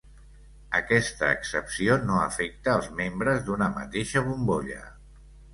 [0.79, 4.83] Aquesta excepció no afecta els membres d’una mateixa bombolla.